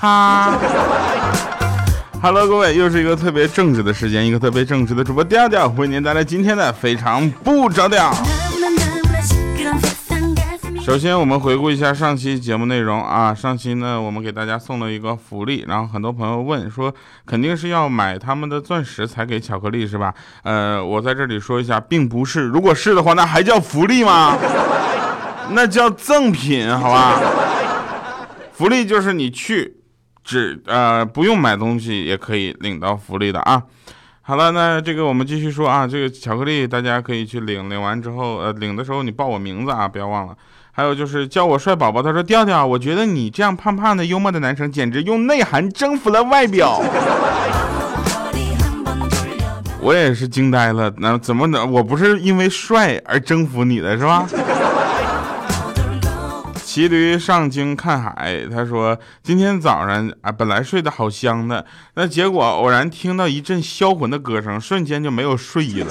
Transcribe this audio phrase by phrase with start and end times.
[0.00, 0.58] 哈
[2.22, 8.10] ！Hello，各位，又是一个特别正直的时间，一个特别正直的主播调调，为您带来今天的非常不着调。
[10.82, 13.34] 首先，我们回顾一下上期节目内容啊。
[13.34, 16.90] 上期呢，我们给大家送了一个福利，然后很多朋友问说，
[17.26, 20.14] 肯定是要买他们的钻石才给巧克力是吧？
[20.44, 22.44] 呃，我在这里说一下，并不是。
[22.44, 24.34] 如果是的话，那还叫福利吗？
[25.50, 27.20] 那叫赠品，好吧？
[28.54, 29.76] 福利就是你去，
[30.30, 33.60] 只呃不用买东西也可以领到福利的啊。
[34.20, 40.36] 好了，那这个我们继续说啊，这个巧克力大家可以去领，领完之后呃领的时候你报我名字啊，不要忘了。
[40.70, 46.80] 还有就是叫我帅宝宝，他说调调，我觉得你这样胖胖的幽默的男生，简直用内涵征服了外表。
[49.82, 51.72] 我也是惊呆了，那怎么能？
[51.72, 54.28] 我不是因为帅而征服你的是吧？
[56.70, 65.88] 骑驴上京看海，他说今天早上啊，本来睡得好香的，那结果偶然听到一阵销魂的歌声，瞬间就没有睡意了。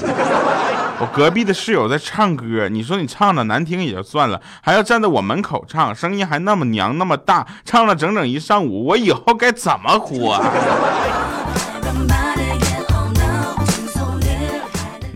[1.01, 10.41] 我隔壁的室友在唱歌，你说你唱的难听也就算了，还要站在我门口唱，声音还那么娘那么大，唱了整整一上午，我以后该怎么活？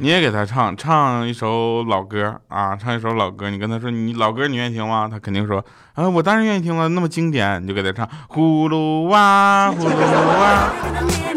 [0.04, 3.50] 你也给他唱唱一首老歌啊，唱一首老歌。
[3.50, 5.08] 你跟他说，你老歌你愿意听吗？
[5.10, 11.33] 他肯定说，啊，我当然愿意听了，那么经典，你就给他唱葫芦娃，葫芦娃。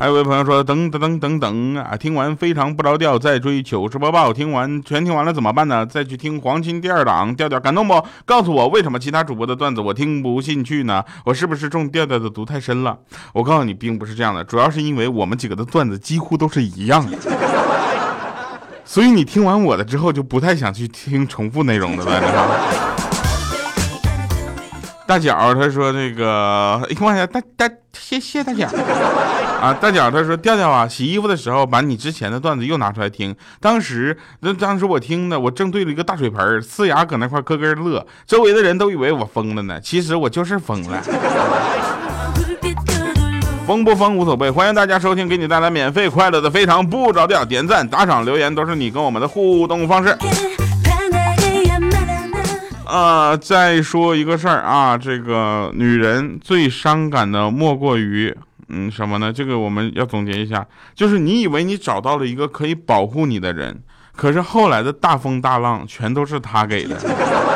[0.00, 5.84] 还有位朋友说，等等等等等啊，听完非常不着调，再追糗事播报，听完全听完了怎么办呢？
[5.84, 8.02] 再去听黄金第二档，调调感动不？
[8.24, 11.04] 告诉我为什么其他主播的段子我听不进去呢？
[11.26, 12.96] 我是不是中调调的毒太深了？
[13.34, 17.18] 我告诉你，并不是这样的，主要是因为我们几个的段子几乎都是一样的，
[18.86, 22.22] 所以你听完我的之后就不太想去听重复内容的了，
[25.10, 28.68] 大脚他说那个，哎呀大大谢谢大脚。
[29.60, 33.34] 啊，大脚他说调调啊，洗衣服的时候把你之前的段子又拿出来听。
[33.60, 39.80] 当时那当时我听的，我正对着一个大水盆，呲牙搁那块咯咯乐，周围的人都以为我疯了呢。
[39.80, 41.02] 其实我就是疯了，
[43.66, 44.48] 疯不疯无所谓。
[44.48, 50.16] 欢迎大家收听，给你带来免费快乐的非常不着调，点赞、打赏、留言都是你跟我们的互动方式。
[52.90, 58.36] 啊，再说一个事儿啊，这个女人最伤感的莫过于。
[58.72, 59.32] 嗯，什么呢？
[59.32, 63.82] 这个我们要总结一下，就是你以为你找到了一个可以保护你的人，
[64.14, 66.96] 可是后来的大风大浪全都是他给的。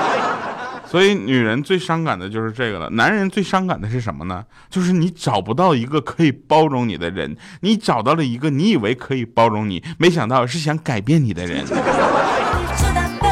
[0.87, 2.89] 所以女人最伤感的就是这个了。
[2.91, 4.45] 男人最伤感的是什么呢？
[4.71, 11.65] 就是你找不到一个可以包容你的人，你找到了一个你以为可以包容你，没想到是想改变你的人。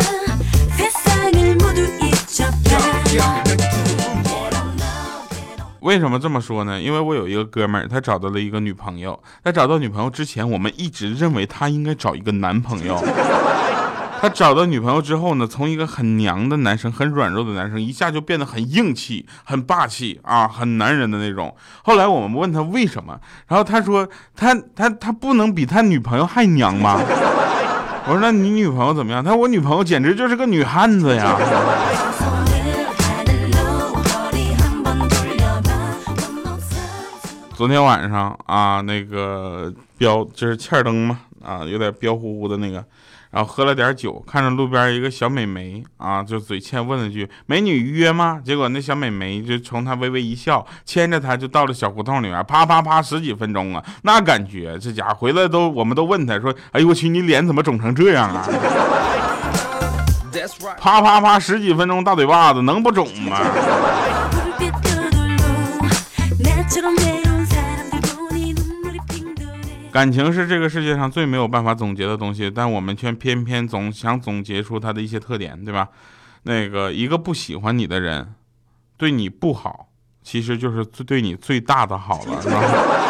[5.80, 6.80] 为什么这么说呢？
[6.80, 9.20] 因为我有一个哥们儿，他找到了一个女朋友。
[9.44, 13.02] 在找到女朋友之前，我们一直认为他应该找一个男朋友。
[14.20, 21.54] 他找到女朋友之后呢，从一个很娘的男生、很软弱的男生，一下就变得很硬气、很霸气啊，很男人的那种。
[21.82, 23.18] 后来我们问他为什么，
[23.48, 27.00] 然后他说他他他不能比他女朋友还娘吗？
[28.06, 29.22] 我说那你女朋友怎么样？
[29.24, 31.36] 他说我女朋友简直就是个女汉子呀。
[37.62, 42.84] 昨天晚上啊，那个彪就是欠灯嘛，啊，有点彪呼呼的那个，
[43.30, 58.44] 然后喝了点酒，看着路边一个小美眉啊，就嘴欠问了句：“美女约吗？”结果那小美眉就冲他微微一笑，牵着他就到了小胡同里面，啪啪啪十几分钟啊，那感觉这家伙回来都，我们都问他说：“哎呦我去，你脸怎么肿成这样啊？”
[60.80, 63.38] 啪啪啪十几分钟大嘴巴子能不肿吗？
[69.92, 75.86] 感情是这个世界上最没有办法总结的东西，但我们却偏偏总想总结出它的一些特点，对吧？
[76.44, 78.34] 那个一个不喜欢你的人，
[78.96, 79.90] 对你不好，
[80.22, 83.01] 其实就是最对你最大的好了，是吧？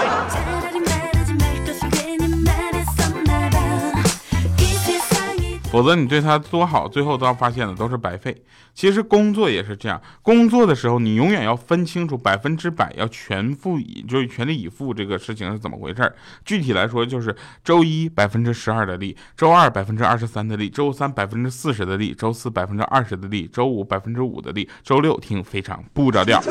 [5.72, 8.44] 否则你对他多好，最后都要发现的都是白费。
[8.74, 16.14] 其实工作也是这样，工作的时候你永远要分清楚百分之百要全付以，就是全力以赴这个事情是怎么回事
[16.44, 17.34] 具体来说就是
[17.64, 26.44] 周一百分之十二的力，周二百分之二十三的力，周三百分之四十的力，周四百分之二十的力，周五百分之五的力，周六听非常不着调啊。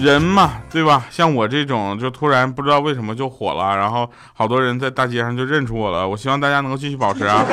[0.00, 1.06] 人嘛，对吧？
[1.10, 6.08] 像我这种就突然不知道为什么就火了，然后好多人在大街上就认出我了。
[6.08, 7.44] 我希望大家能够继续保持啊。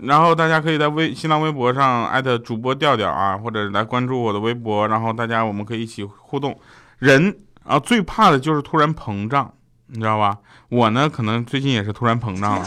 [0.00, 6.58] 然后大家可以在微新浪微博上艾特主播调调啊，或者来关注我的微博，然后大家我们可以一起互动。
[6.98, 9.52] 人啊，最怕的就是突然膨胀，
[9.86, 10.38] 你知道吧？
[10.70, 12.66] 我呢，可能最近也是突然膨胀了。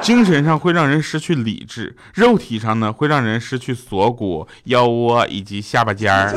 [0.00, 6.34] 精神上会让人失去理智，肉体上呢会让人失去锁骨、腰窝以及下巴尖儿。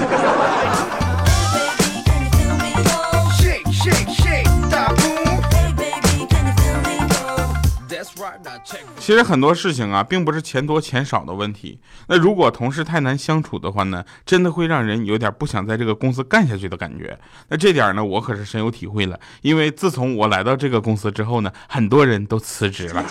[8.99, 11.79] 其实很多事情啊，并不是钱多钱少的问题。
[12.07, 17.17] 那如果同事太难相处的话呢，真的会让人有点不想在这个公司干下去的感觉。
[17.47, 19.17] 那这点呢，我可是深有体会了。
[19.41, 23.01] 因为自从我来到这个公司之后呢，很多人都辞职了。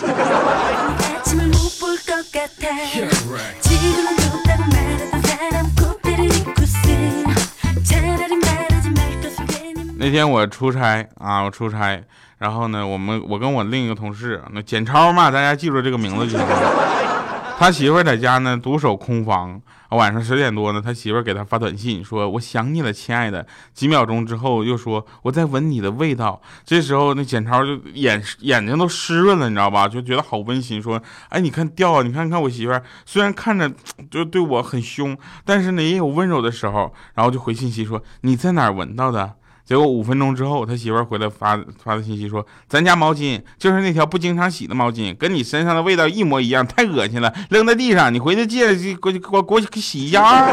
[10.07, 12.01] 那天我出差啊，我出差。
[12.37, 17.57] 然后呢，我们我跟我另一个同事，那简超嘛，大家记住这个名字就行了。
[17.59, 19.61] 他媳妇在家呢，独守空房。
[19.89, 29.89] 晚上十点多呢，他媳妇给他发短信说：“我想你了，亲爱的。”几秒钟之后又说：“我在闻你的味道。”这时候那简超就眼眼睛都湿润了，你知道吧？
[29.89, 30.81] 就觉得好温馨。
[30.81, 33.69] 说：“哎，你看调啊，你看看我媳妇，虽然看着
[34.09, 39.33] 就对我很凶，但是呢也有温柔的时候。”然后就回信息说：“你在哪儿闻到的？”
[39.67, 48.13] 结果五分钟之后，他媳妇儿回来发发的信息说：“咱家毛巾就是那条不经常洗的毛巾，跟你身上的味道一模一样，太恶心了，扔在地上。
[48.13, 50.47] 你回去借去，过去给我给我洗一下。”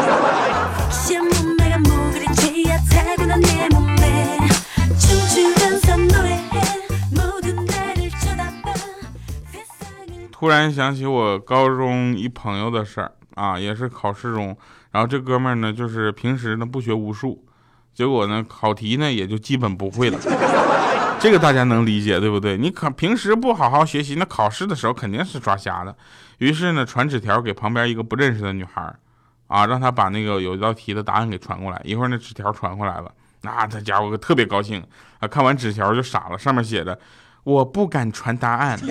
[10.29, 14.57] 突然想起我高中一朋友的事儿啊，也是考试中，
[14.91, 17.44] 然后这哥们儿呢，就是平时呢不学无术。
[17.95, 20.19] 结果呢，考题呢也就基本不会了，
[21.17, 22.57] 这个大家能理解对不对？
[22.57, 25.95] 你考平时不好好学习，那考试的时候肯定是抓瞎的。
[26.39, 28.93] 于是呢，传纸条给旁边一个不认识的女孩，
[29.47, 31.81] 啊，让她把那个有一道题的答案给传过来。
[31.85, 33.09] 一会儿那纸条传过来了，
[33.43, 34.83] 那这家伙特别高兴
[35.19, 36.99] 啊，看完纸条就傻了，上面写着
[37.45, 38.77] ：“我不敢传答案。”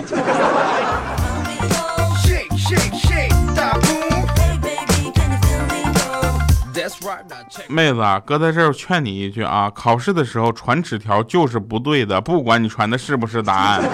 [7.67, 13.81] 妹子啊，哥在这儿劝你一句啊，考试的时候传纸条就是不对的，不管你传的是不是答案。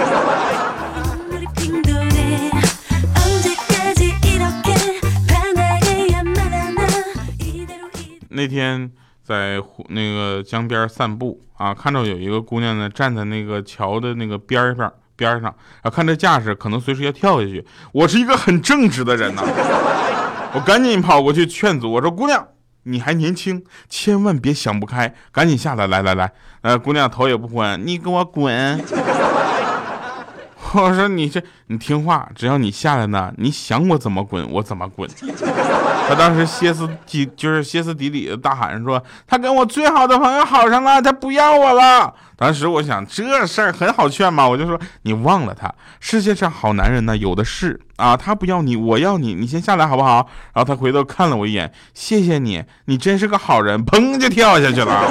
[8.34, 8.90] 那天
[9.24, 17.64] 在湖那个江边散步啊，看到有一个姑娘呢，站在那个桥的那个边上边上啊，看这架势，可能随时要跳下去。
[17.92, 19.44] 我是一个很正直的人呐，
[20.54, 22.48] 我赶紧跑过去劝阻，我说姑娘。
[22.84, 25.88] 你还年轻，千万别想不开，赶紧下来！
[25.88, 26.32] 来来来，
[26.62, 28.80] 呃，姑娘头也不回，你给我滚！
[30.74, 35.10] 我说你这，你听话，只要你下来呢，你想我怎么滚，我怎么滚。
[36.12, 50.28] 他当时歇斯底，就是歇斯底里的大喊说：“他跟我最好的朋友好上了，他不要我了。”当时我想这事儿很好劝嘛，我就说你忘了他，世界上好男人呢有的是啊，他不要你，我要你，你先下来好不好？
[50.54, 55.02] 然后他回头看了我一眼，谢谢你，你真是个好人，砰就跳下去了。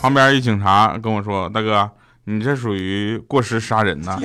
[0.00, 1.90] 旁边一警察跟我说：“大哥，
[2.26, 4.16] 你这属于过失杀人呐。”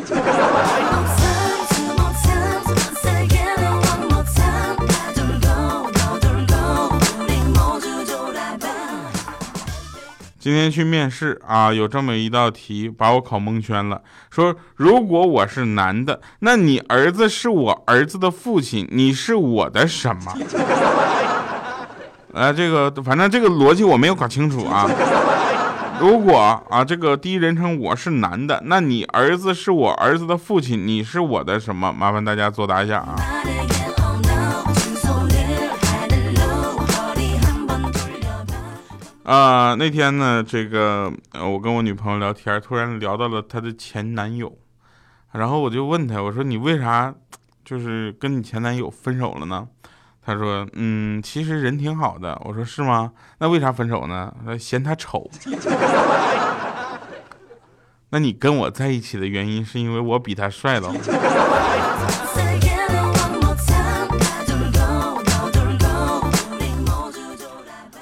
[10.41, 14.01] 今天去面试啊，有这么一道题把我考蒙圈了。
[14.31, 20.33] 说如果我是男的，那你儿子是我儿子的父亲，你是我的什么？
[22.33, 24.89] 呃， 这个反正这个逻辑我没有搞清楚啊。
[25.99, 26.39] 如果
[26.71, 31.93] 啊，这个第一人称我是男的，那你儿子是我儿子的父亲，你是我的什么？
[31.93, 33.15] 麻烦大家作答一下啊。
[39.23, 44.57] 啊，那天呢，这个我跟我女朋友聊天，突然聊到了她的前男友，
[45.31, 47.13] 然后我就问她，我说你为啥
[47.63, 49.67] 就是跟你前男友分手了呢？
[50.25, 53.11] 她说：“嗯，其实人挺好的。”我说：“是吗？
[53.37, 55.29] 那为啥分手呢？”她嫌他丑。
[58.09, 60.93] 那你跟我在一起的原因是因为我比他帅了。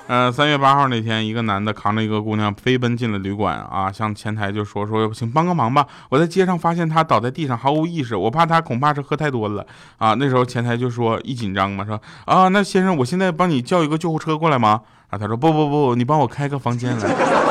[0.09, 9.63] 呃，三月八号那天，一个男的扛着一个姑娘飞奔进了旅馆啊，向前台就说说，请帮个忙吧，我在街上发现她倒在地上毫无意识，我怕她恐怕是喝太多了
[9.99, 10.15] 啊。
[10.15, 14.81] 那时候前台就说一紧张嘛，说啊，那先生，我现在帮你叫一个救护车过来吗？
[15.11, 17.48] 啊，他说不不不，你帮我开个房间来。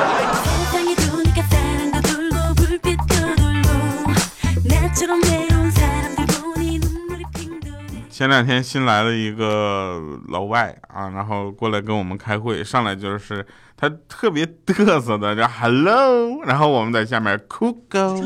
[8.18, 13.46] 前两天新来了一个老外啊，然后过来跟我们开会，上来就是
[13.76, 18.20] 他特别嘚瑟的叫 Hello，然后我们在下面酷狗。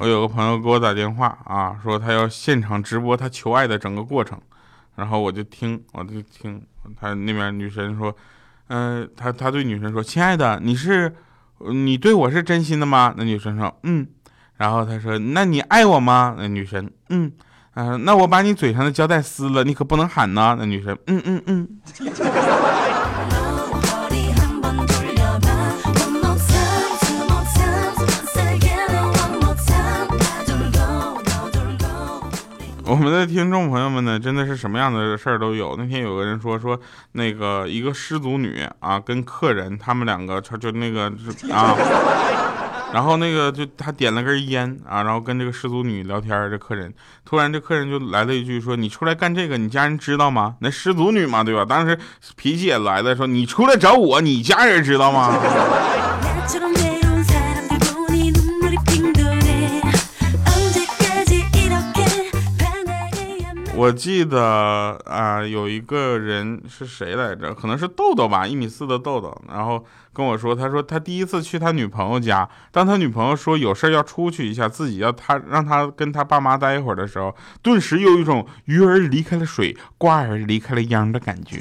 [0.00, 4.36] 我有个朋友给我打电话啊，说他要现场直播他求爱的整个过程，
[4.96, 6.60] 然后我就听，我就听
[7.00, 8.12] 他那边女神说，
[8.66, 11.14] 嗯，他他对女神说，亲爱的，你是。
[11.70, 13.14] 你对我是真心的吗？
[13.16, 14.06] 那女生说，嗯。
[14.56, 16.34] 然后他说，那你爱我吗？
[16.38, 17.30] 那女生，嗯。
[17.74, 20.56] 啊，那我把你嘴上的胶带撕了，你可不能喊呢。
[20.58, 21.68] 那女生，嗯嗯嗯。
[33.26, 35.74] 听众朋友们呢，真的是什么样的事儿都有。
[35.76, 36.78] 那天有个人说说，
[37.12, 41.12] 那个一个失足女啊，跟客人他们两个就就那个
[41.52, 41.74] 啊，
[42.92, 46.50] 然后那个就他点了根烟啊，然后跟这个失足女聊天。
[46.50, 46.92] 这客人
[47.24, 51.64] 突然这客人就来了一句说：“你出来干这个，你家人知道吗？”那失足女嘛，对吧？
[51.64, 51.98] 当时
[52.36, 55.34] 脾气也来了，说：“你出来找我，你家人知道吗？”
[63.82, 67.52] 我记得啊，有一个人是谁来着？
[67.52, 69.36] 可能是豆豆吧，一米四的豆豆。
[69.48, 81.58] 然后跟我说，他说他第一次去他女朋友家，当他女朋友说有事要出去一下，自己要他让他跟他爸妈待一会儿的时候，顿时有一种鱼儿离开了水，瓜儿离开了秧的感觉。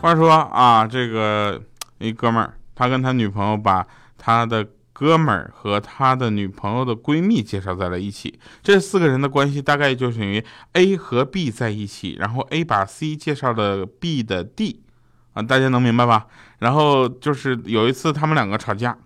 [0.00, 1.60] 话说啊，这个
[1.98, 3.84] 一哥们儿，他跟他女朋友把
[4.16, 8.38] 他的哥们儿和他的女朋友的闺蜜介绍在了一起。
[8.62, 14.84] 这四个人的关系大概就等于 A 和 B 在一起，然后 A 把 C 介绍了 B 的 D，
[15.32, 16.26] 啊，大家能明白吧？
[16.58, 18.96] 然后就是有一次他们两个吵架。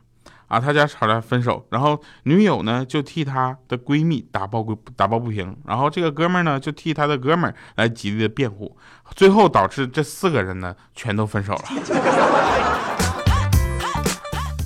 [0.50, 8.76] 啊，他家吵架分手，然后女友呢就替他的闺蜜打抱不打抱不平，然后这个哥们儿呢就替他的哥们儿来极力的辩护，
[9.14, 11.62] 最后导致这四个人呢全都分手了。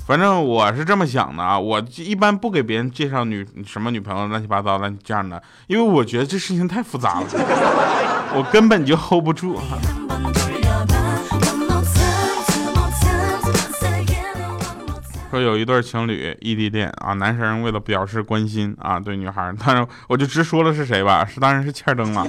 [0.07, 7.27] 反正我是这么想的啊，我一般不给别人介绍女什么女朋友乱七八糟的这样的，因为我觉得这事情太复杂了，
[8.35, 9.59] 我根本就 hold 不住。
[15.35, 22.25] 说有一对情侣异地恋啊，男生为了表示关心啊，对女孩，当然我就直说了是谁吧，是当然是欠灯了。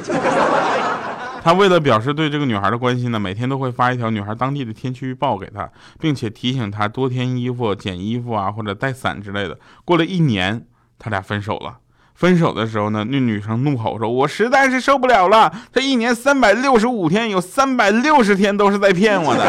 [1.41, 5.71] 他为了表示对这个女孩的关心呢，每天都会发一条女孩当地的天气预报给她，
[6.01, 9.57] 并且提醒她多添衣服、捡衣服啊，或者带伞之类的。
[9.85, 10.67] 过了一年，
[10.99, 11.77] 他俩分手了。
[12.17, 19.45] 分手的时候呢，那女生怒吼说：“我实在是受不了了，这一年三百六十五天，有三百六十天都是在骗我的。”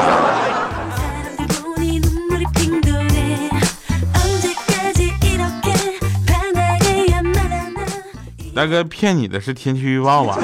[8.58, 10.36] 大哥骗你的是天气预报吧？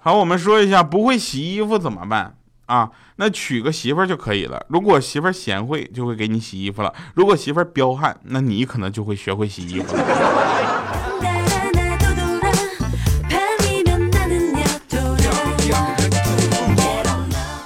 [0.00, 2.90] 好，我们说一下不会洗衣服怎么办啊？
[3.16, 4.64] 那娶个媳妇儿就可以了。
[4.70, 10.02] 如果媳妇儿贤惠，就会给你洗衣服了；如果媳妇儿彪悍，那你可能就会学会洗衣服了。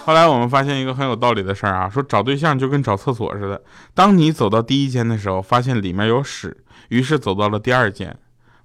[0.05, 3.62] 后来我们发现一个很有道理的事儿啊，说找对象就跟找厕所似的，
[3.95, 6.57] 当你走到第一间的时候，发现里面有屎，
[6.88, 8.19] 于是走到了第二间。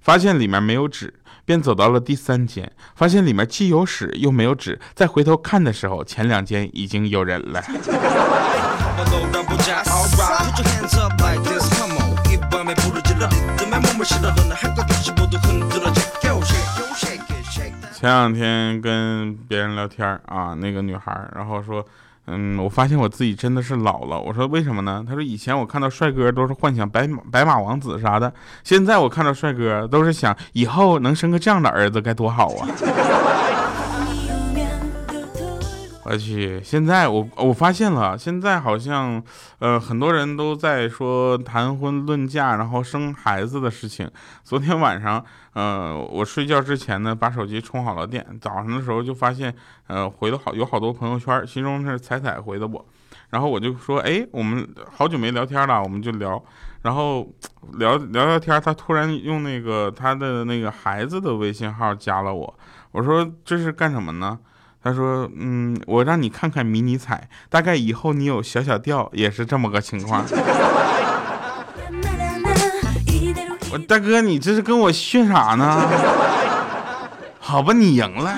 [0.04, 1.14] 发现里面没有纸，
[1.46, 7.62] 便走到了第三间，发现里面既有屎又没有纸，再回头看的时候，前两间已经有人了。
[17.94, 21.82] 前两天跟别人聊天啊，那个女孩，然后说。
[22.26, 24.18] 嗯，我发现我自己真的是老了。
[24.18, 25.04] 我说为什么呢？
[25.06, 32.68] 他说以前我看到帅哥都是幻想白马白马王子啥的，现在我看到帅哥都是想以后能生个这样的儿子该多好啊！
[36.04, 39.22] 我去，现在我我发现了，现在好像，
[39.58, 44.10] 呃，很多人都在说谈婚论嫁，然后生孩子的事情。
[44.42, 49.54] 昨天晚上，呃，我睡觉之前呢，把手机充好了电，早上的时候就发现，
[49.86, 52.84] 呃，回了好有好多朋友圈，其中是彩彩回的我，
[53.30, 56.42] 然后我就说，哎，我们好久没聊天了，我们就聊，
[56.82, 57.26] 然后
[57.78, 62.58] 聊聊聊天，他突然用那个他的那个孩子的微信号加了我，
[62.92, 64.38] 我说这是干什么呢？
[64.84, 70.22] 他说：“嗯，我让你看看迷你彩，大概以后你有小小调也是这么个情况。
[73.72, 75.88] ”我大哥，你这是跟我炫啥呢？
[77.40, 78.30] 好吧，你赢了。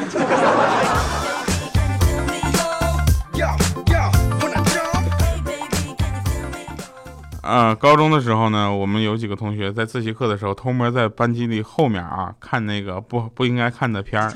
[7.43, 14.33] 啊，高中的时候呢，我们有几个同学在自习课的时候偷摸在班级里后面啊看那个不不应该看的片儿。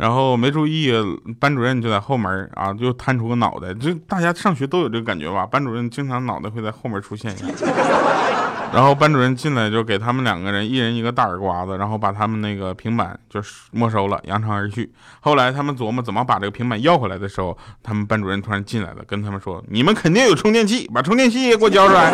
[0.00, 0.90] 然后没注意，
[1.38, 3.74] 班主任就在后门啊，就探出个脑袋。
[3.74, 5.44] 就大家上学都有这个感觉吧？
[5.44, 7.46] 班主任经常脑袋会在后门出现一下。
[8.72, 14.90] 然后班主任进来就给他们两个人一人一个大耳刮子，然后把他们那个平板就是没收了，扬长而去。
[15.20, 22.10] 后来他们琢磨怎么把这个平板要回来的时候，他们班主任突然进来了，跟他们说：“你们肯定有充电器，把充电器给我交出来。”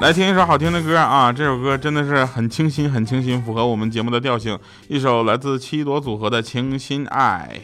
[0.00, 1.32] 来听一首好听的歌啊！
[1.32, 4.56] 这首歌真的是很清新，很清新，符合我们节目的调性。
[4.86, 7.60] 一首来自七朵组合的《清新爱》。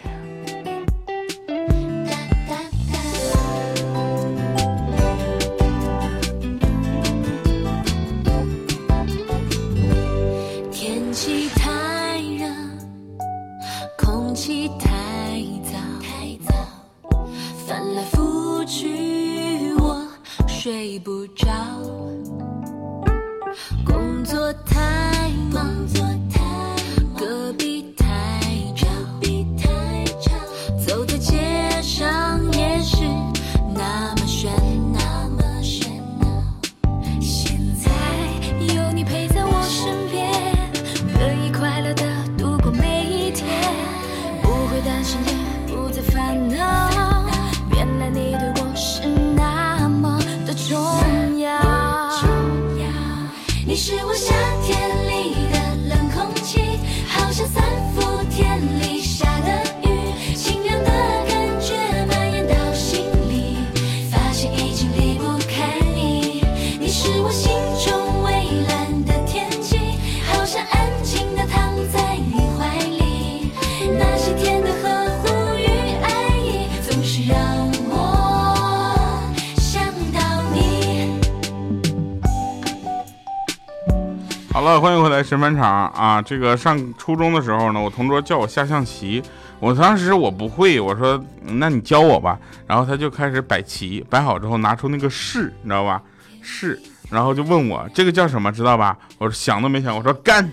[85.24, 86.20] 神返场啊！
[86.20, 89.22] 这个上初中的时候呢，我同桌叫我下象棋，
[89.58, 92.38] 我当时我不会，我说那你教我吧。
[92.66, 96.00] 然后他就开始摆棋，摆好之后拿出那个士，你知道吧？
[96.42, 96.78] 士，
[97.10, 98.96] 然后就问我这个叫什么，知道吧？
[99.18, 100.48] 我说想都没想，我说干。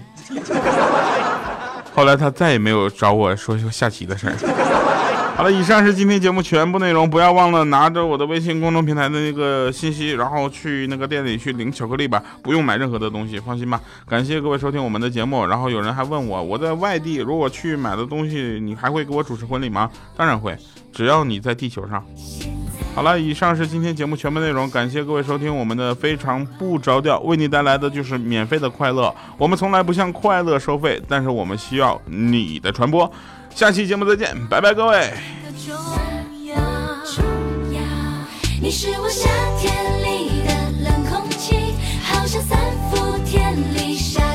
[1.93, 4.80] 后来他再也没有找我说下棋的事儿。
[5.35, 13.81] 好了，以上是今天节目全部内容，不要忘了拿着我的微信公众平台的那个信息，然后去那个店里去领巧克力吧，不用买任何的东西，放心吧。
[14.07, 19.89] 感谢各位收听我们的节目，然后有人还问我，我在外地，如果去买的东西，你还会给我主持婚礼吗？
[20.15, 20.55] 当然会，
[20.93, 22.05] 只要你在地球上。
[22.93, 33.11] 好了，以上是今天节目全部内容，感谢各位收听，我们的非常不着调为你带来的就是免费的快乐，我们从来不向快乐收费，但是我们需要你的传播。
[33.55, 35.09] 下期节目再见，拜拜各位。
[38.61, 39.27] 你是我夏
[39.57, 39.73] 天
[40.03, 41.73] 里的冷空气，
[42.03, 42.59] 好像三
[42.91, 44.30] 伏天里沙。